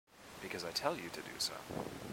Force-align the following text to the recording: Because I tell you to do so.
Because 0.41 0.63
I 0.63 0.71
tell 0.71 0.95
you 0.97 1.09
to 1.09 1.21
do 1.21 1.35
so. 1.37 1.53